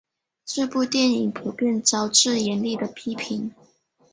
[0.45, 3.53] 这部电影普遍招致严厉的批评。